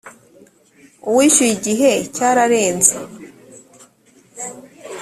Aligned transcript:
uwishyuye 1.09 1.51
igihe 1.57 1.91
cyararenze 2.15 2.95